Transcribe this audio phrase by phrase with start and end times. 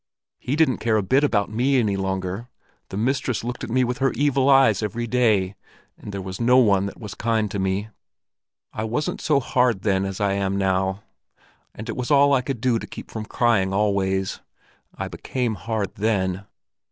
[0.39, 2.47] He didn't care a bit about me any longer,
[2.89, 5.53] the mistress looked at me with her evil eyes every day,
[5.95, 7.89] and there was no one that was kind to me.
[8.73, 11.03] I wasn't so hard then as I am now,
[11.75, 14.39] and it was all I could do to keep from crying always.
[14.97, 16.47] I became hard then.